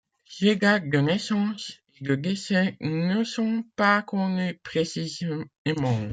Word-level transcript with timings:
Ses 0.25 0.55
dates 0.55 0.89
de 0.89 0.97
naissance 0.97 1.73
et 1.99 2.03
de 2.05 2.15
décès 2.15 2.75
ne 2.81 3.23
sont 3.23 3.63
pas 3.75 4.01
connues 4.01 4.57
précisément. 4.63 5.45